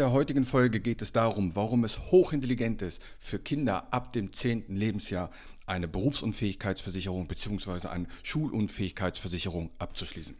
Der 0.00 0.12
heutigen 0.12 0.46
Folge 0.46 0.80
geht 0.80 1.02
es 1.02 1.12
darum, 1.12 1.54
warum 1.54 1.84
es 1.84 2.10
hochintelligent 2.10 2.80
ist, 2.80 3.02
für 3.18 3.38
Kinder 3.38 3.92
ab 3.92 4.14
dem 4.14 4.32
10. 4.32 4.64
Lebensjahr 4.74 5.30
eine 5.66 5.88
Berufsunfähigkeitsversicherung 5.88 7.28
bzw. 7.28 7.88
eine 7.88 8.06
Schulunfähigkeitsversicherung 8.22 9.70
abzuschließen. 9.78 10.38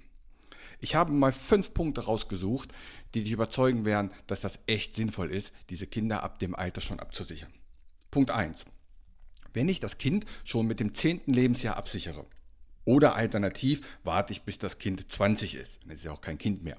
Ich 0.81 0.95
habe 0.95 1.13
mal 1.13 1.35
fünf 1.35 1.75
Punkte 1.75 2.07
rausgesucht, 2.07 2.73
die 3.13 3.23
dich 3.23 3.33
überzeugen 3.33 3.85
werden, 3.85 4.13
dass 4.27 4.41
das 4.41 4.61
echt 4.67 4.95
sinnvoll 4.95 5.31
ist, 5.31 5.53
diese 5.69 5.87
Kinder 5.87 6.23
ab 6.23 6.39
dem 6.39 6.55
Alter 6.55 6.81
schon 6.81 6.99
abzusichern. 6.99 7.53
Punkt 8.11 8.31
1. 8.31 8.65
Wenn 9.53 9.69
ich 9.69 9.81
das 9.81 9.99
Kind 9.99 10.25
schon 10.43 10.69
mit 10.69 10.81
dem 10.81 10.95
10. 10.95 11.25
Lebensjahr 11.27 11.77
absichere, 11.77 12.25
oder 12.87 13.15
alternativ 13.15 13.83
warte 14.05 14.33
ich, 14.33 14.41
bis 14.41 14.57
das 14.57 14.79
Kind 14.79 15.13
20 15.13 15.55
ist, 15.55 15.83
dann 15.83 15.91
ist 15.91 16.03
ja 16.03 16.13
auch 16.13 16.23
kein 16.23 16.39
Kind 16.39 16.65
mehr. 16.65 16.79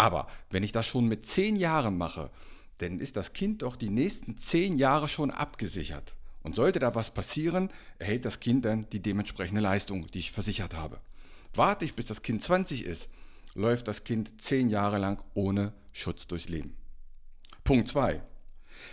Aber 0.00 0.28
wenn 0.48 0.62
ich 0.62 0.72
das 0.72 0.86
schon 0.86 1.08
mit 1.08 1.26
zehn 1.26 1.56
Jahren 1.56 1.98
mache, 1.98 2.30
dann 2.78 3.00
ist 3.00 3.18
das 3.18 3.34
Kind 3.34 3.60
doch 3.60 3.76
die 3.76 3.90
nächsten 3.90 4.38
zehn 4.38 4.78
Jahre 4.78 5.10
schon 5.10 5.30
abgesichert. 5.30 6.14
Und 6.42 6.56
sollte 6.56 6.78
da 6.78 6.94
was 6.94 7.10
passieren, 7.10 7.68
erhält 7.98 8.24
das 8.24 8.40
Kind 8.40 8.64
dann 8.64 8.88
die 8.88 9.02
dementsprechende 9.02 9.60
Leistung, 9.60 10.06
die 10.06 10.20
ich 10.20 10.32
versichert 10.32 10.72
habe. 10.72 11.00
Warte 11.52 11.84
ich, 11.84 11.96
bis 11.96 12.06
das 12.06 12.22
Kind 12.22 12.42
20 12.42 12.86
ist, 12.86 13.10
läuft 13.54 13.88
das 13.88 14.02
Kind 14.02 14.40
zehn 14.40 14.70
Jahre 14.70 14.96
lang 14.96 15.22
ohne 15.34 15.74
Schutz 15.92 16.26
durchs 16.26 16.48
Leben. 16.48 16.74
Punkt 17.62 17.88
2. 17.88 18.22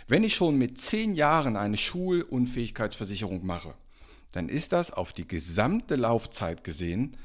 Wenn 0.08 0.24
ich 0.24 0.34
schon 0.36 0.58
mit 0.58 0.78
zehn 0.78 1.14
Jahren 1.14 1.56
eine 1.56 1.78
Schulunfähigkeitsversicherung 1.78 3.46
mache, 3.46 3.72
dann 4.32 4.50
ist 4.50 4.74
das 4.74 4.90
auf 4.90 5.14
die 5.14 5.26
gesamte 5.26 5.96
Laufzeit 5.96 6.64
gesehen 6.64 7.16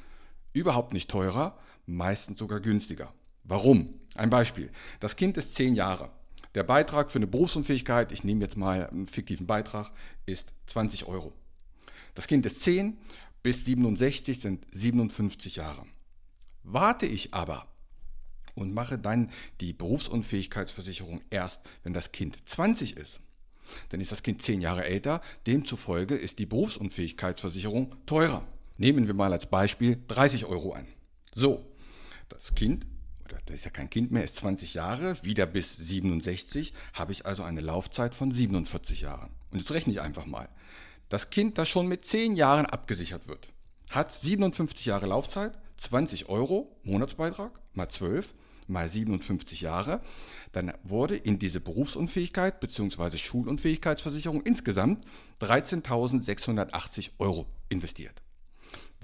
überhaupt 0.54 0.94
nicht 0.94 1.12
teurer, 1.12 1.60
meistens 1.86 2.40
sogar 2.40 2.62
günstiger. 2.62 3.14
Warum? 3.44 4.00
Ein 4.16 4.30
Beispiel. 4.30 4.70
Das 5.00 5.16
Kind 5.16 5.38
ist 5.38 5.56
zehn 5.56 5.76
Jahre. 5.76 6.12
Der 6.56 6.64
Beitrag 6.64 7.10
für 7.10 7.18
eine 7.18 7.28
Berufsunfähigkeit, 7.28 8.12
ich 8.12 8.24
nehme 8.24 8.42
jetzt 8.42 8.58
mal 8.58 8.88
einen 8.88 9.08
fiktiven 9.08 9.48
Beitrag, 9.48 9.92
ist 10.26 10.52
20 10.68 11.08
Euro. 11.08 11.34
Das 12.14 12.28
Kind 12.28 12.46
ist 12.46 12.62
10 12.62 12.98
bis 13.42 13.66
67 13.66 14.40
sind 14.40 14.66
57 14.72 15.58
Jahre. 15.58 15.86
Warte 16.64 17.06
ich 17.06 17.34
aber 17.34 17.68
und 18.56 18.74
mache 18.74 18.98
dann 18.98 19.30
die 19.60 19.74
Berufsunfähigkeitsversicherung 19.74 21.22
erst, 21.30 21.62
wenn 21.84 21.94
das 21.94 22.12
Kind 22.12 22.38
20 22.46 22.96
ist, 22.96 23.20
dann 23.90 24.00
ist 24.00 24.12
das 24.12 24.24
Kind 24.24 24.42
10 24.42 24.62
Jahre 24.62 24.86
älter, 24.86 25.22
demzufolge 25.48 26.16
ist 26.16 26.40
die 26.40 26.46
Berufsunfähigkeitsversicherung 26.46 27.96
teurer. 28.06 28.48
Nehmen 28.78 29.08
wir 29.08 29.14
mal 29.14 29.34
als 29.34 29.48
Beispiel 29.48 30.02
30 30.08 30.46
Euro 30.46 30.74
an. 30.74 30.88
So, 31.34 31.66
das 32.30 32.56
Kind 32.56 32.86
das 33.46 33.56
ist 33.56 33.66
ja 33.66 33.72
kein 33.72 33.90
Kind 33.90 34.12
mehr, 34.12 34.24
ist 34.24 34.38
20 34.38 34.74
Jahre, 34.74 35.18
wieder 35.24 35.46
bis 35.46 35.76
67, 35.76 36.74
habe 36.94 37.12
ich 37.12 37.26
also 37.26 37.44
eine 37.44 37.62
Laufzeit 37.62 38.16
von 38.16 38.32
47 38.32 39.02
Jahren. 39.02 39.30
Und 39.52 39.60
jetzt 39.60 39.72
rechne 39.72 39.94
ich 39.94 40.02
einfach 40.02 40.26
mal. 40.26 40.50
Das 41.10 41.30
Kind, 41.30 41.58
das 41.58 41.70
schon 41.70 41.88
mit 41.88 42.06
10 42.06 42.36
Jahren 42.36 42.66
abgesichert 42.66 43.28
wird, 43.28 43.48
hat 43.90 44.14
57 44.14 44.86
Jahre 44.86 45.06
Laufzeit, 45.06 45.58
20 45.78 46.30
Euro 46.30 46.76
Monatsbeitrag 46.84 47.52
mal 47.74 47.90
12 47.90 48.34
mal 48.68 48.88
57 48.88 49.62
Jahre, 49.62 50.02
dann 50.52 50.74
wurde 50.84 51.16
in 51.16 51.40
diese 51.40 51.60
Berufsunfähigkeit 51.60 52.60
bzw. 52.60 53.18
Schulunfähigkeitsversicherung 53.18 54.42
insgesamt 54.42 55.02
13.680 55.42 57.12
Euro 57.20 57.46
investiert. 57.70 58.22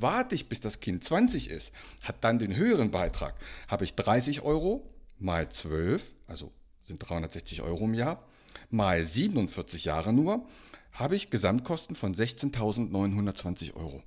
Warte 0.01 0.35
ich, 0.35 0.49
bis 0.49 0.61
das 0.61 0.79
Kind 0.79 1.03
20 1.03 1.49
ist, 1.49 1.71
hat 2.03 2.23
dann 2.23 2.39
den 2.39 2.55
höheren 2.55 2.91
Beitrag, 2.91 3.35
habe 3.67 3.83
ich 3.83 3.95
30 3.95 4.41
Euro 4.41 4.87
mal 5.19 5.49
12, 5.49 6.13
also 6.27 6.51
sind 6.83 6.99
360 6.99 7.61
Euro 7.61 7.85
im 7.85 7.93
Jahr, 7.93 8.23
mal 8.69 9.03
47 9.03 9.85
Jahre 9.85 10.13
nur, 10.13 10.45
habe 10.91 11.15
ich 11.15 11.29
Gesamtkosten 11.29 11.95
von 11.95 12.13
16.920 12.13 13.75
Euro. 13.75 14.03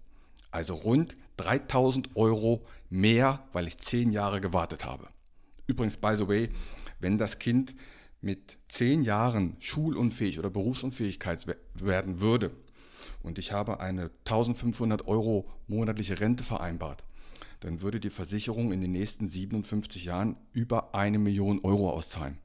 Also 0.50 0.74
rund 0.74 1.16
3.000 1.38 2.14
Euro 2.14 2.66
mehr, 2.90 3.42
weil 3.52 3.66
ich 3.66 3.78
10 3.78 4.12
Jahre 4.12 4.40
gewartet 4.40 4.84
habe. 4.84 5.08
Übrigens, 5.66 5.96
by 5.96 6.14
the 6.16 6.28
way, 6.28 6.50
wenn 7.00 7.16
das 7.16 7.38
Kind 7.38 7.74
mit 8.20 8.58
10 8.68 9.02
Jahren 9.02 9.56
schulunfähig 9.58 10.38
oder 10.38 10.50
berufsunfähigkeit 10.50 11.46
werden 11.74 12.20
würde, 12.20 12.50
und 13.22 13.38
ich 13.38 13.52
habe 13.52 13.80
eine 13.80 14.10
1500 14.24 15.06
Euro 15.06 15.48
monatliche 15.66 16.20
Rente 16.20 16.44
vereinbart, 16.44 17.04
dann 17.60 17.80
würde 17.80 18.00
die 18.00 18.10
Versicherung 18.10 18.72
in 18.72 18.80
den 18.80 18.92
nächsten 18.92 19.28
57 19.28 20.04
Jahren 20.04 20.36
über 20.52 20.94
eine 20.94 21.18
Million 21.18 21.60
Euro 21.62 21.90
auszahlen. 21.90 22.38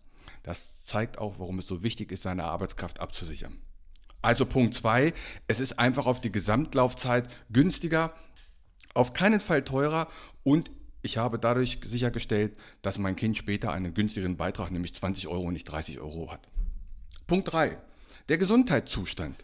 Das 0.44 0.84
zeigt 0.84 1.18
auch, 1.18 1.40
warum 1.40 1.60
es 1.60 1.68
so 1.68 1.84
wichtig 1.84 2.12
ist, 2.12 2.24
seine 2.24 2.46
Arbeitskraft 2.46 3.00
abzusichern. 3.00 3.60
Also 4.22 4.46
Punkt 4.46 4.74
2, 4.74 5.14
es 5.48 5.60
ist 5.60 5.80
einfach 5.80 6.06
auf 6.06 6.22
die 6.22 6.32
Gesamtlaufzeit 6.32 7.30
günstiger, 7.52 8.14
auf 8.94 9.14
keinen 9.14 9.40
Fall 9.40 9.64
teurer 9.64 10.08
und 10.44 10.72
ich 11.02 11.18
habe 11.18 11.40
dadurch 11.40 11.80
sichergestellt, 11.84 12.58
dass 12.82 12.98
mein 12.98 13.16
Kind 13.16 13.38
später 13.38 13.72
einen 13.72 13.94
günstigeren 13.94 14.36
Beitrag, 14.36 14.72
nämlich 14.72 14.94
20 14.96 15.28
Euro 15.28 15.44
und 15.44 15.54
nicht 15.54 15.66
30 15.66 16.00
Euro 16.00 16.32
hat. 16.32 16.48
Punkt 17.28 17.52
3, 17.52 17.78
der 18.30 18.38
Gesundheitszustand. 18.38 19.36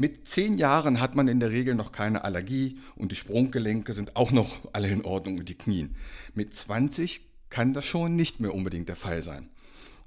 Mit 0.00 0.26
zehn 0.26 0.56
Jahren 0.56 0.98
hat 0.98 1.14
man 1.14 1.28
in 1.28 1.40
der 1.40 1.50
Regel 1.50 1.74
noch 1.74 1.92
keine 1.92 2.24
Allergie 2.24 2.78
und 2.96 3.12
die 3.12 3.16
Sprunggelenke 3.16 3.92
sind 3.92 4.16
auch 4.16 4.30
noch 4.30 4.56
alle 4.72 4.88
in 4.88 5.04
Ordnung 5.04 5.36
und 5.36 5.46
die 5.46 5.58
Knien. 5.58 5.94
Mit 6.32 6.54
20 6.54 7.20
kann 7.50 7.74
das 7.74 7.84
schon 7.84 8.16
nicht 8.16 8.40
mehr 8.40 8.54
unbedingt 8.54 8.88
der 8.88 8.96
Fall 8.96 9.22
sein. 9.22 9.50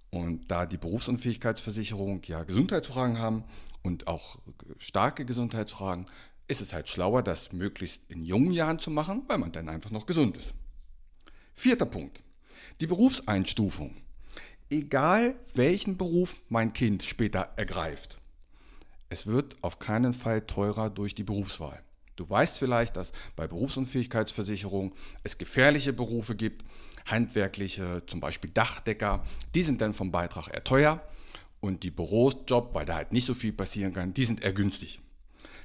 Und 0.10 0.50
da 0.50 0.66
die 0.66 0.80
Berufsunfähigkeitsversicherung 0.80 2.24
ja 2.24 2.42
Gesundheitsfragen 2.42 3.20
haben 3.20 3.44
und 3.84 4.08
auch 4.08 4.40
starke 4.80 5.26
Gesundheitsfragen, 5.26 6.08
ist 6.48 6.62
es 6.62 6.74
halt 6.74 6.90
schlauer, 6.90 7.22
das 7.22 7.54
möglichst 7.54 8.10
in 8.10 8.26
jungen 8.26 8.52
Jahren 8.52 8.80
zu 8.80 8.90
machen, 8.90 9.22
weil 9.28 9.38
man 9.38 9.52
dann 9.52 9.70
einfach 9.70 9.92
noch 9.92 10.08
gesund 10.08 10.38
ist. 10.38 10.56
Vierter 11.54 11.86
Punkt. 11.86 12.24
Die 12.82 12.88
Berufseinstufung. 12.88 13.96
Egal 14.72 15.36
welchen 15.54 15.98
Beruf 15.98 16.36
mein 16.50 16.74
Kind 16.74 17.04
später 17.04 17.54
ergreift, 17.58 18.18
es 19.10 19.28
wird 19.28 19.56
auf 19.62 19.80
keinen 19.80 20.14
Fall 20.14 20.42
teurer 20.46 20.90
durch 20.90 21.16
die 21.16 21.24
Berufswahl. 21.24 21.82
Du 22.16 22.30
weißt 22.30 22.58
vielleicht, 22.58 22.96
dass 22.96 23.12
bei 23.36 23.48
Berufsunfähigkeitsversicherung 23.48 24.94
es 25.24 25.38
gefährliche 25.38 25.94
Berufe 25.94 26.36
gibt, 26.36 26.64
handwerkliche, 27.06 28.04
zum 28.06 28.20
Beispiel 28.20 28.52
Dachdecker, 28.52 29.24
die 29.56 29.64
sind 29.64 29.82
dann 29.82 29.94
vom 29.94 30.12
Beitrag 30.12 30.48
eher 30.48 30.64
teuer 30.64 31.02
und 31.60 31.84
die 31.84 31.92
Bürosjob, 31.92 32.74
weil 32.76 32.86
da 32.86 32.96
halt 32.96 33.14
nicht 33.14 33.26
so 33.26 33.34
viel 33.34 33.54
passieren 33.54 33.94
kann, 33.94 34.14
die 34.14 34.26
sind 34.26 34.44
eher 34.44 34.54
günstig. 34.54 35.00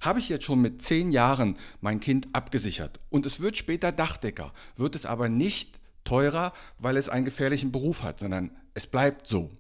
Habe 0.00 0.20
ich 0.20 0.28
jetzt 0.28 0.44
schon 0.44 0.60
mit 0.60 0.80
zehn 0.80 1.10
Jahren 1.10 1.58
mein 1.80 2.00
Kind 2.00 2.28
abgesichert 2.32 3.00
und 3.10 3.26
es 3.26 3.40
wird 3.40 3.56
später 3.56 3.92
Dachdecker, 3.92 4.52
wird 4.76 4.94
es 4.94 5.06
aber 5.06 5.28
nicht 5.28 5.78
teurer, 6.04 6.52
weil 6.78 6.96
es 6.96 7.08
einen 7.08 7.24
gefährlichen 7.24 7.72
Beruf 7.72 8.02
hat, 8.02 8.20
sondern 8.20 8.56
es 8.74 8.86
bleibt 8.86 9.26
so. 9.26 9.50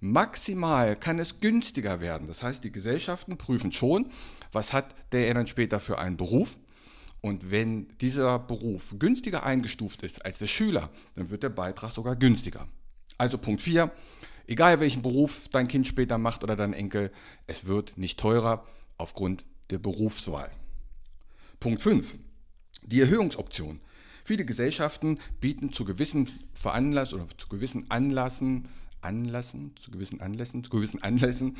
Maximal 0.00 0.94
kann 0.94 1.18
es 1.18 1.40
günstiger 1.40 2.00
werden. 2.00 2.28
Das 2.28 2.42
heißt, 2.42 2.62
die 2.62 2.70
Gesellschaften 2.70 3.36
prüfen 3.36 3.72
schon, 3.72 4.10
was 4.52 4.72
hat 4.72 4.94
der 5.12 5.32
dann 5.34 5.46
später 5.46 5.80
für 5.80 5.98
einen 5.98 6.16
Beruf. 6.16 6.56
Und 7.20 7.50
wenn 7.50 7.88
dieser 8.00 8.38
Beruf 8.38 8.94
günstiger 8.98 9.44
eingestuft 9.44 10.02
ist 10.02 10.24
als 10.24 10.38
der 10.38 10.46
Schüler, 10.46 10.90
dann 11.16 11.30
wird 11.30 11.42
der 11.42 11.48
Beitrag 11.48 11.90
sogar 11.90 12.14
günstiger. 12.14 12.68
Also 13.16 13.38
Punkt 13.38 13.60
4, 13.60 13.90
egal 14.46 14.78
welchen 14.78 15.02
Beruf 15.02 15.48
dein 15.50 15.66
Kind 15.66 15.88
später 15.88 16.16
macht 16.16 16.44
oder 16.44 16.54
dein 16.54 16.72
Enkel, 16.72 17.10
es 17.48 17.66
wird 17.66 17.98
nicht 17.98 18.20
teurer 18.20 18.64
aufgrund 18.96 19.44
der 19.70 19.78
Berufswahl. 19.78 20.50
Punkt 21.58 21.82
5, 21.82 22.16
die 22.82 23.00
Erhöhungsoption. 23.00 23.80
Viele 24.24 24.44
Gesellschaften 24.44 25.18
bieten 25.40 25.72
zu 25.72 25.84
gewissen 25.84 26.28
Veranlassen 26.54 27.20
oder 27.20 27.26
zu 27.36 27.48
gewissen 27.48 27.90
Anlassen 27.90 28.68
Anlässen, 29.00 29.74
zu 29.76 29.90
gewissen 29.90 30.20
Anlässen, 30.20 30.64
zu 30.64 30.70
gewissen 30.70 31.02
Anlässen 31.02 31.56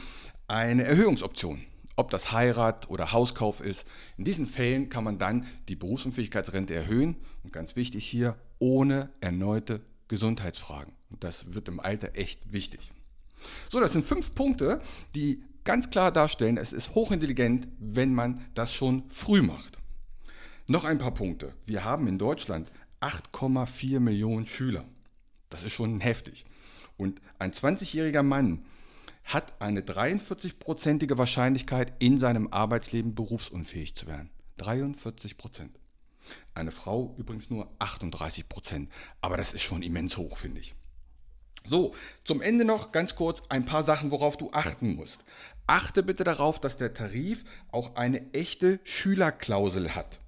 eine 0.46 0.85
Erhöhungsoption. 0.85 1.64
Ob 1.96 2.11
das 2.11 2.31
Heirat 2.32 2.88
oder 2.90 3.12
Hauskauf 3.12 3.61
ist. 3.61 3.87
In 4.17 4.25
diesen 4.25 4.46
Fällen 4.46 4.88
kann 4.88 5.02
man 5.02 5.19
dann 5.19 5.46
die 5.69 5.75
Berufsunfähigkeitsrente 5.75 6.75
erhöhen 6.75 7.17
und 7.43 7.52
ganz 7.52 7.75
wichtig 7.75 8.06
hier 8.06 8.37
ohne 8.61 9.11
erneute 9.20 9.81
Gesundheitsfragen. 10.06 10.93
Und 11.11 11.25
das 11.25 11.55
wird 11.55 11.69
im 11.69 11.81
Alter 11.81 12.11
echt 12.14 12.52
wichtig. 12.52 12.93
So, 13.69 13.81
das 13.81 13.93
sind 13.93 14.05
fünf 14.05 14.35
Punkte, 14.35 14.81
die 15.14 15.43
ganz 15.64 15.90
klar 15.90 16.12
darstellen, 16.12 16.56
es 16.56 16.73
ist 16.73 16.94
hochintelligent, 16.94 17.69
wenn 17.79 18.14
man 18.14 18.44
das 18.55 18.73
schon 18.73 19.05
früh 19.11 19.43
macht. 19.43 19.79
Noch 20.67 20.85
ein 20.85 20.99
paar 20.99 21.14
Punkte. 21.14 21.55
Wir 21.67 21.85
haben 21.85 22.06
in 22.06 22.19
Deutschland 22.19 22.70
8,4 23.00 24.00
Millionen 24.00 24.46
Schüler. 24.46 24.85
Das 25.50 25.64
ist 25.64 25.73
schon 25.73 26.00
heftig. 26.00 26.44
Und 26.98 27.22
ein 27.38 27.52
20-jähriger 27.52 28.22
Mann 28.22 28.66
hat 29.24 29.60
eine 29.60 29.80
43-prozentige 29.80 31.16
Wahrscheinlichkeit, 31.16 31.92
in 31.98 32.18
seinem 32.18 32.48
Arbeitsleben 32.52 33.14
berufsunfähig 33.14 33.94
zu 33.94 34.06
werden. 34.06 34.30
43 34.58 35.38
Prozent. 35.38 35.78
Eine 36.54 36.72
Frau 36.72 37.14
übrigens 37.16 37.48
nur 37.48 37.70
38 37.78 38.48
Prozent. 38.48 38.90
Aber 39.20 39.36
das 39.36 39.54
ist 39.54 39.62
schon 39.62 39.82
immens 39.82 40.16
hoch, 40.16 40.36
finde 40.36 40.60
ich. 40.60 40.74
So, 41.64 41.94
zum 42.24 42.40
Ende 42.40 42.64
noch 42.64 42.92
ganz 42.92 43.14
kurz 43.14 43.42
ein 43.48 43.66
paar 43.66 43.82
Sachen, 43.82 44.10
worauf 44.10 44.36
du 44.36 44.50
achten 44.52 44.94
musst. 44.94 45.18
Achte 45.66 46.02
bitte 46.02 46.24
darauf, 46.24 46.58
dass 46.60 46.76
der 46.76 46.94
Tarif 46.94 47.44
auch 47.70 47.96
eine 47.96 48.32
echte 48.32 48.80
Schülerklausel 48.84 49.94
hat. 49.94 50.18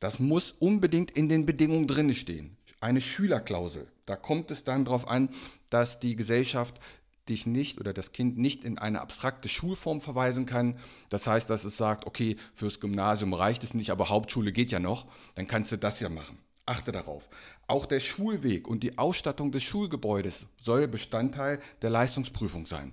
Das 0.00 0.18
muss 0.18 0.52
unbedingt 0.52 1.10
in 1.12 1.28
den 1.28 1.46
Bedingungen 1.46 1.86
drin 1.86 2.12
stehen. 2.12 2.56
Eine 2.80 3.00
Schülerklausel. 3.00 3.86
Da 4.04 4.16
kommt 4.16 4.50
es 4.50 4.64
dann 4.64 4.84
darauf 4.84 5.08
an, 5.08 5.30
dass 5.72 6.00
die 6.00 6.16
Gesellschaft 6.16 6.80
dich 7.28 7.46
nicht 7.46 7.80
oder 7.80 7.92
das 7.92 8.12
Kind 8.12 8.38
nicht 8.38 8.64
in 8.64 8.78
eine 8.78 9.00
abstrakte 9.00 9.48
Schulform 9.48 10.00
verweisen 10.00 10.46
kann. 10.46 10.76
Das 11.08 11.26
heißt, 11.26 11.48
dass 11.48 11.64
es 11.64 11.76
sagt, 11.76 12.06
okay, 12.06 12.36
fürs 12.54 12.80
Gymnasium 12.80 13.32
reicht 13.32 13.62
es 13.62 13.74
nicht, 13.74 13.90
aber 13.90 14.08
Hauptschule 14.08 14.52
geht 14.52 14.72
ja 14.72 14.80
noch, 14.80 15.06
dann 15.34 15.46
kannst 15.46 15.72
du 15.72 15.78
das 15.78 16.00
ja 16.00 16.08
machen. 16.08 16.38
Achte 16.66 16.92
darauf. 16.92 17.28
Auch 17.66 17.86
der 17.86 18.00
Schulweg 18.00 18.68
und 18.68 18.82
die 18.82 18.98
Ausstattung 18.98 19.50
des 19.52 19.62
Schulgebäudes 19.62 20.46
soll 20.60 20.88
Bestandteil 20.88 21.60
der 21.82 21.90
Leistungsprüfung 21.90 22.66
sein. 22.66 22.92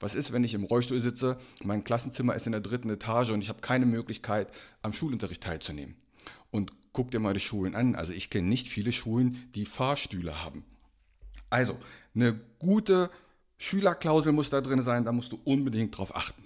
Was 0.00 0.14
ist, 0.14 0.32
wenn 0.32 0.44
ich 0.44 0.54
im 0.54 0.64
Rollstuhl 0.64 1.00
sitze, 1.00 1.38
mein 1.62 1.84
Klassenzimmer 1.84 2.34
ist 2.34 2.46
in 2.46 2.52
der 2.52 2.60
dritten 2.60 2.90
Etage 2.90 3.30
und 3.30 3.42
ich 3.42 3.48
habe 3.48 3.60
keine 3.60 3.86
Möglichkeit, 3.86 4.48
am 4.80 4.92
Schulunterricht 4.92 5.42
teilzunehmen? 5.42 5.94
Und 6.50 6.72
guck 6.92 7.10
dir 7.10 7.20
mal 7.20 7.34
die 7.34 7.40
Schulen 7.40 7.74
an. 7.74 7.94
Also 7.94 8.12
ich 8.12 8.28
kenne 8.28 8.48
nicht 8.48 8.68
viele 8.68 8.92
Schulen, 8.92 9.48
die 9.54 9.66
Fahrstühle 9.66 10.42
haben. 10.42 10.64
Also, 11.52 11.78
eine 12.14 12.40
gute 12.58 13.10
Schülerklausel 13.58 14.32
muss 14.32 14.48
da 14.48 14.62
drin 14.62 14.80
sein, 14.80 15.04
da 15.04 15.12
musst 15.12 15.32
du 15.32 15.40
unbedingt 15.44 15.98
drauf 15.98 16.16
achten. 16.16 16.42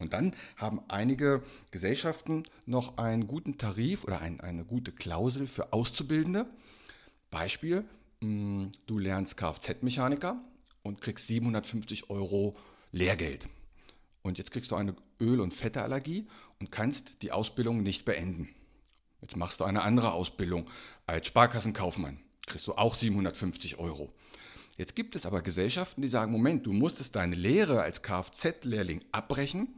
Und 0.00 0.12
dann 0.14 0.34
haben 0.56 0.80
einige 0.88 1.44
Gesellschaften 1.70 2.42
noch 2.66 2.98
einen 2.98 3.28
guten 3.28 3.56
Tarif 3.56 4.02
oder 4.02 4.20
ein, 4.20 4.40
eine 4.40 4.64
gute 4.64 4.90
Klausel 4.90 5.46
für 5.46 5.72
Auszubildende. 5.72 6.44
Beispiel, 7.30 7.84
mm, 8.20 8.66
du 8.86 8.98
lernst 8.98 9.36
Kfz-Mechaniker 9.36 10.40
und 10.82 11.00
kriegst 11.00 11.28
750 11.28 12.10
Euro 12.10 12.56
Lehrgeld. 12.90 13.46
Und 14.22 14.38
jetzt 14.38 14.50
kriegst 14.50 14.72
du 14.72 14.74
eine 14.74 14.96
Öl- 15.20 15.40
und 15.40 15.54
Fetteallergie 15.54 16.26
und 16.58 16.72
kannst 16.72 17.22
die 17.22 17.30
Ausbildung 17.30 17.84
nicht 17.84 18.04
beenden. 18.04 18.48
Jetzt 19.20 19.36
machst 19.36 19.60
du 19.60 19.64
eine 19.64 19.82
andere 19.82 20.14
Ausbildung 20.14 20.68
als 21.06 21.28
Sparkassenkaufmann. 21.28 22.18
Kriegst 22.48 22.66
du 22.66 22.74
auch 22.74 22.94
750 22.94 23.78
Euro. 23.78 24.10
Jetzt 24.78 24.96
gibt 24.96 25.14
es 25.16 25.26
aber 25.26 25.42
Gesellschaften, 25.42 26.00
die 26.00 26.08
sagen, 26.08 26.32
Moment, 26.32 26.66
du 26.66 26.72
musstest 26.72 27.14
deine 27.14 27.34
Lehre 27.34 27.82
als 27.82 28.02
Kfz-Lehrling 28.02 29.04
abbrechen 29.12 29.74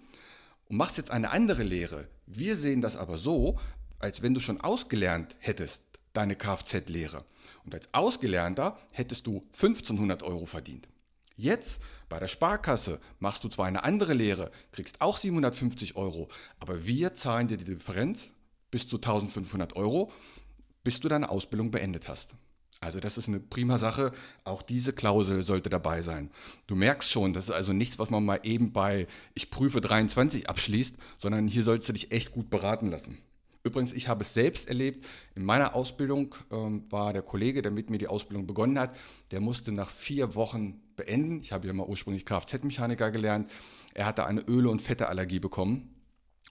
und 0.69 0.77
machst 0.77 0.97
jetzt 0.97 1.11
eine 1.11 1.31
andere 1.31 1.65
Lehre. 1.65 2.07
Wir 2.27 2.55
sehen 2.55 2.81
das 2.81 2.97
aber 2.97 3.19
so, 3.19 3.59
als 3.99 4.23
wenn 4.23 4.35
du 4.35 4.41
schon 4.41 4.61
ausgelernt 4.61 5.35
hättest, 5.41 5.83
deine 6.13 6.37
Kfz-Lehre. 6.37 7.25
Und 7.65 7.75
als 7.75 7.93
Ausgelernter 7.93 8.79
hättest 8.93 9.27
du 9.27 9.43
1500 9.53 10.23
Euro 10.23 10.47
verdient. 10.47 10.87
Jetzt 11.37 11.81
bei 12.09 12.21
der 12.21 12.29
Sparkasse 12.29 13.01
machst 13.19 13.43
du 13.43 13.49
zwar 13.49 13.67
eine 13.67 13.83
andere 13.83 14.15
Lehre, 14.15 14.53
kriegst 14.71 15.01
auch 15.01 15.17
750 15.17 15.97
Euro, 15.97 16.29
aber 16.61 16.87
wir 16.87 17.15
zahlen 17.15 17.49
dir 17.49 17.57
die 17.57 17.65
Differenz 17.65 18.29
bis 18.71 18.87
zu 18.87 18.97
1500 18.97 19.75
Euro, 19.75 20.13
bis 20.85 21.01
du 21.01 21.09
deine 21.09 21.31
Ausbildung 21.31 21.71
beendet 21.71 22.09
hast. 22.09 22.35
Also 22.81 22.99
das 22.99 23.19
ist 23.19 23.29
eine 23.29 23.41
prima 23.41 23.77
Sache. 23.77 24.11
Auch 24.45 24.63
diese 24.63 24.95
Klausel 24.95 25.43
sollte 25.43 25.69
dabei 25.69 26.01
sein. 26.01 26.31
Du 26.67 26.75
merkst 26.75 27.11
schon, 27.11 27.35
das 27.35 27.47
ist 27.47 27.51
also 27.55 27.75
nichts, 27.75 27.99
was 27.99 28.09
man 28.09 28.25
mal 28.25 28.41
eben 28.43 28.73
bei 28.73 29.07
ich 29.35 29.51
prüfe 29.51 29.83
23 29.83 30.49
abschließt, 30.49 30.97
sondern 31.19 31.47
hier 31.47 31.63
sollst 31.63 31.89
du 31.89 31.93
dich 31.93 32.11
echt 32.11 32.33
gut 32.33 32.49
beraten 32.49 32.89
lassen. 32.89 33.19
Übrigens, 33.63 33.93
ich 33.93 34.09
habe 34.09 34.23
es 34.23 34.33
selbst 34.33 34.69
erlebt. 34.69 35.07
In 35.35 35.45
meiner 35.45 35.75
Ausbildung 35.75 36.35
ähm, 36.51 36.87
war 36.89 37.13
der 37.13 37.21
Kollege, 37.21 37.61
der 37.61 37.71
mit 37.71 37.91
mir 37.91 37.99
die 37.99 38.09
Ausbildung 38.09 38.47
begonnen 38.47 38.79
hat, 38.79 38.97
der 39.31 39.43
musste 39.43 39.73
nach 39.73 39.91
vier 39.91 40.35
Wochen 40.35 40.81
beenden. 40.97 41.41
Ich 41.43 41.53
habe 41.53 41.67
ja 41.67 41.75
mal 41.75 41.87
ursprünglich 41.87 42.25
Kfz-Mechaniker 42.25 43.11
gelernt. 43.11 43.51
Er 43.93 44.07
hatte 44.07 44.25
eine 44.25 44.41
Öle- 44.41 44.71
und 44.71 44.81
Fetteallergie 44.81 45.41
bekommen 45.41 45.95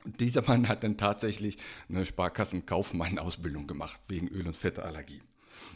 dieser 0.06 0.42
Mann 0.44 0.68
hat 0.68 0.84
dann 0.84 0.98
tatsächlich 0.98 1.58
eine 1.90 2.06
Sparkassenkaufmann-Ausbildung 2.06 3.68
gemacht 3.68 4.02
wegen 4.08 4.30
Öl- 4.30 4.48
und 4.48 4.56
Fettallergie. 4.56 5.22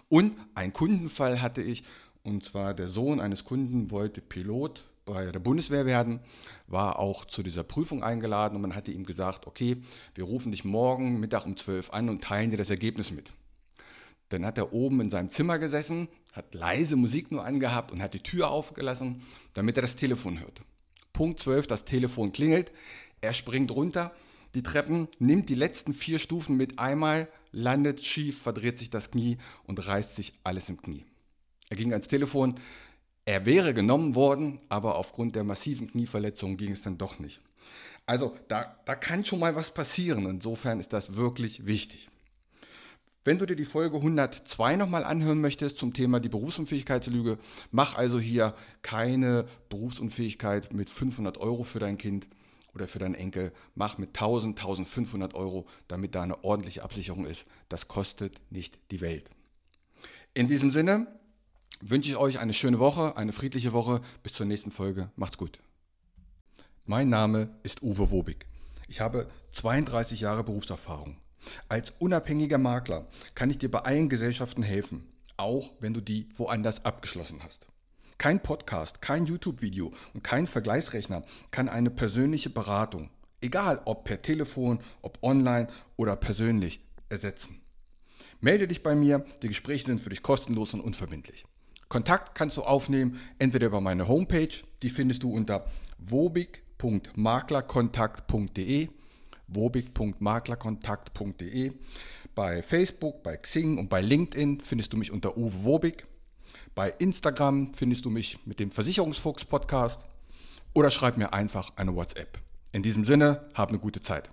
Und 0.10 0.38
einen 0.56 0.74
Kundenfall 0.74 1.42
hatte 1.42 1.62
ich, 1.62 1.84
und 2.24 2.44
zwar 2.44 2.74
der 2.74 2.88
Sohn 2.88 3.20
eines 3.20 3.44
Kunden 3.44 3.92
wollte 3.92 4.22
Pilot 4.22 4.86
bei 5.06 5.32
der 5.32 5.40
Bundeswehr 5.40 5.86
werden, 5.86 6.20
war 6.68 7.00
auch 7.00 7.26
zu 7.26 7.44
dieser 7.44 7.64
Prüfung 7.64 8.04
eingeladen 8.04 8.56
und 8.56 8.62
man 8.62 8.76
hatte 8.76 8.92
ihm 8.92 9.06
gesagt, 9.06 9.48
okay, 9.48 9.78
wir 10.16 10.24
rufen 10.24 10.52
dich 10.52 10.64
morgen 10.64 11.20
Mittag 11.20 11.46
um 11.46 11.58
12 11.58 11.92
an 11.92 12.10
und 12.10 12.24
teilen 12.24 12.52
dir 12.52 12.58
das 12.58 12.70
Ergebnis 12.70 13.12
mit. 13.12 13.32
Dann 14.30 14.46
hat 14.46 14.58
er 14.58 14.74
oben 14.74 15.02
in 15.02 15.10
seinem 15.10 15.30
Zimmer 15.30 15.60
gesessen, 15.60 16.08
hat 16.32 16.54
leise 16.56 16.96
Musik 16.96 17.32
nur 17.32 17.44
angehabt 17.44 17.92
und 17.92 18.02
hat 18.02 18.14
die 18.14 18.24
Tür 18.24 18.50
aufgelassen, 18.50 19.22
damit 19.54 19.78
er 19.78 19.82
das 19.82 19.96
Telefon 19.96 20.40
hört. 20.40 20.62
Punkt 21.12 21.40
12, 21.40 21.68
das 21.68 21.86
Telefon 21.86 22.32
klingelt. 22.32 22.72
Er 23.22 23.34
springt 23.34 23.72
runter, 23.72 24.12
die 24.56 24.64
Treppen, 24.64 25.08
nimmt 25.20 25.50
die 25.50 25.56
letzten 25.56 25.94
vier 25.94 26.20
Stufen 26.20 26.58
mit 26.58 26.80
einmal, 26.80 27.28
landet 27.52 28.04
schief, 28.04 28.42
verdreht 28.42 28.80
sich 28.80 28.90
das 28.90 29.12
Knie 29.12 29.38
und 29.66 29.86
reißt 29.88 30.16
sich 30.16 30.34
alles 30.44 30.70
im 30.70 30.82
Knie. 30.82 31.06
Er 31.70 31.78
ging 31.78 31.92
ans 31.92 32.08
Telefon. 32.08 32.56
Er 33.26 33.46
wäre 33.46 33.74
genommen 33.74 34.16
worden, 34.16 34.60
aber 34.70 34.96
aufgrund 34.96 35.36
der 35.36 35.44
massiven 35.44 35.90
Knieverletzung 35.90 36.58
ging 36.58 36.72
es 36.72 36.82
dann 36.82 36.98
doch 36.98 37.20
nicht. 37.20 37.42
Also 38.06 38.38
da, 38.50 38.78
da 38.86 38.96
kann 38.96 39.24
schon 39.24 39.40
mal 39.40 39.56
was 39.56 39.74
passieren. 39.74 40.26
Insofern 40.26 40.80
ist 40.80 40.92
das 40.92 41.16
wirklich 41.16 41.66
wichtig. 41.66 42.10
Wenn 43.24 43.40
du 43.40 43.46
dir 43.46 43.56
die 43.56 43.64
Folge 43.64 43.96
102 43.96 44.76
nochmal 44.76 45.06
anhören 45.06 45.40
möchtest 45.40 45.78
zum 45.78 45.94
Thema 45.94 46.20
die 46.20 46.28
Berufsunfähigkeitslüge, 46.28 47.38
mach 47.72 47.96
also 47.96 48.20
hier 48.20 48.54
keine 48.82 49.46
Berufsunfähigkeit 49.70 50.74
mit 50.74 50.90
500 50.90 51.38
Euro 51.38 51.64
für 51.64 51.80
dein 51.80 51.98
Kind 51.98 52.28
oder 52.74 52.88
für 52.88 53.00
deinen 53.00 53.16
Enkel, 53.16 53.52
mach 53.76 53.98
mit 53.98 54.10
1000, 54.10 54.58
1500 54.58 55.34
Euro, 55.34 55.66
damit 55.88 56.16
da 56.16 56.24
eine 56.24 56.44
ordentliche 56.44 56.84
Absicherung 56.84 57.26
ist. 57.26 57.46
Das 57.70 57.88
kostet 57.88 58.40
nicht 58.50 58.80
die 58.92 59.02
Welt. 59.02 59.30
In 60.34 60.48
diesem 60.48 60.72
Sinne 60.72 61.08
wünsche 61.82 62.10
ich 62.10 62.18
euch 62.18 62.40
eine 62.40 62.54
schöne 62.54 62.80
Woche, 62.80 63.18
eine 63.18 63.34
friedliche 63.34 63.74
Woche. 63.74 64.02
Bis 64.24 64.34
zur 64.34 64.46
nächsten 64.46 64.72
Folge. 64.72 65.12
Macht's 65.16 65.38
gut. 65.38 65.60
Mein 66.86 67.10
Name 67.10 67.56
ist 67.64 67.84
Uwe 67.84 68.12
Wobig. 68.12 68.46
Ich 68.88 69.00
habe 69.00 69.30
32 69.52 70.22
Jahre 70.22 70.44
Berufserfahrung. 70.44 71.18
Als 71.70 71.92
unabhängiger 72.00 72.58
Makler 72.58 73.06
kann 73.36 73.50
ich 73.50 73.58
dir 73.58 73.70
bei 73.70 73.80
allen 73.80 74.10
Gesellschaften 74.10 74.64
helfen, 74.64 75.08
auch 75.38 75.74
wenn 75.80 75.94
du 75.94 76.02
die 76.02 76.30
woanders 76.36 76.86
abgeschlossen 76.86 77.44
hast. 77.44 77.68
Kein 78.24 78.40
Podcast, 78.40 79.02
kein 79.02 79.26
YouTube-Video 79.26 79.92
und 80.14 80.24
kein 80.24 80.48
Vergleichsrechner 80.48 81.24
kann 81.52 81.68
eine 81.68 81.90
persönliche 81.90 82.50
Beratung, 82.50 83.10
egal 83.42 83.82
ob 83.84 84.06
per 84.06 84.22
Telefon, 84.22 84.80
ob 85.02 85.22
online 85.22 85.68
oder 85.98 86.16
persönlich, 86.16 86.80
ersetzen. 87.10 87.60
Melde 88.40 88.70
dich 88.70 88.82
bei 88.82 88.96
mir, 88.96 89.26
die 89.42 89.50
Gespräche 89.50 89.88
sind 89.88 90.00
für 90.00 90.10
dich 90.10 90.24
kostenlos 90.24 90.74
und 90.74 90.80
unverbindlich. 90.80 91.44
Kontakt 91.90 92.34
kannst 92.34 92.56
du 92.56 92.62
aufnehmen, 92.62 93.20
entweder 93.40 93.68
über 93.68 93.82
meine 93.82 94.08
Homepage, 94.08 94.56
die 94.82 94.90
findest 94.90 95.24
du 95.24 95.34
unter 95.34 95.66
wobig.maklerkontakt.de, 95.98 98.88
wobig.maklerkontakt.de, 99.48 101.74
bei 102.36 102.64
Facebook, 102.64 103.22
bei 103.22 103.36
Xing 103.36 103.78
und 103.78 103.90
bei 103.90 104.00
LinkedIn 104.00 104.62
findest 104.62 104.94
du 104.94 104.98
mich 104.98 105.12
unter 105.12 105.36
Uwe 105.36 105.66
Wobig. 105.66 106.08
Bei 106.76 106.90
Instagram 106.90 107.72
findest 107.74 108.06
du 108.06 108.10
mich 108.10 108.40
mit 108.46 108.60
dem 108.60 108.72
Versicherungsfuchs 108.72 109.46
Podcast 109.46 110.02
oder 110.74 110.90
schreib 110.90 111.18
mir 111.18 111.32
einfach 111.32 111.72
eine 111.76 111.96
WhatsApp. 111.96 112.40
In 112.72 112.82
diesem 112.82 113.06
Sinne, 113.06 113.46
hab 113.54 113.70
eine 113.70 113.78
gute 113.78 114.02
Zeit. 114.02 114.30